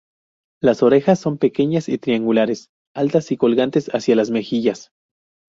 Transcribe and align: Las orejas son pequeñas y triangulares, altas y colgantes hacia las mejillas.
Las 0.63 0.81
orejas 0.81 1.19
son 1.19 1.37
pequeñas 1.37 1.87
y 1.87 1.99
triangulares, 1.99 2.71
altas 2.95 3.31
y 3.31 3.37
colgantes 3.37 3.87
hacia 3.93 4.15
las 4.15 4.31
mejillas. 4.31 4.89